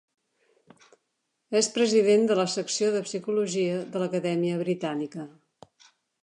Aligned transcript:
És 1.59 1.69
president 1.75 2.25
de 2.31 2.37
la 2.39 2.45
Secció 2.55 2.89
de 2.97 3.03
Psicologia 3.09 3.77
de 3.97 4.03
l'Acadèmia 4.05 4.57
Britànica. 4.63 5.29